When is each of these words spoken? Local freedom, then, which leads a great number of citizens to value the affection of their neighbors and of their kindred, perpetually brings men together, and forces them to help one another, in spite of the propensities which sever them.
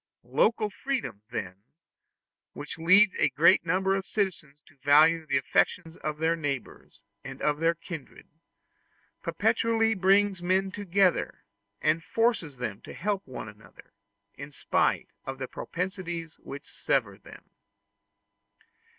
Local 0.23 0.71
freedom, 0.71 1.21
then, 1.29 1.57
which 2.53 2.79
leads 2.79 3.13
a 3.19 3.29
great 3.29 3.63
number 3.67 3.95
of 3.95 4.07
citizens 4.07 4.59
to 4.65 4.75
value 4.77 5.27
the 5.27 5.37
affection 5.37 5.99
of 6.03 6.17
their 6.17 6.35
neighbors 6.35 7.03
and 7.23 7.39
of 7.39 7.59
their 7.59 7.75
kindred, 7.75 8.27
perpetually 9.21 9.93
brings 9.93 10.41
men 10.41 10.71
together, 10.71 11.43
and 11.83 12.03
forces 12.03 12.57
them 12.57 12.81
to 12.81 12.95
help 12.95 13.21
one 13.27 13.47
another, 13.47 13.93
in 14.33 14.49
spite 14.49 15.09
of 15.27 15.37
the 15.37 15.47
propensities 15.47 16.33
which 16.39 16.65
sever 16.65 17.19
them. 17.19 17.51